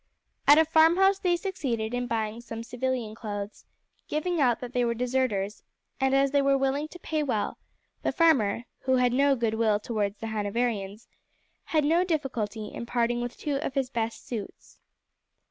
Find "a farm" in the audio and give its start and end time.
0.57-0.97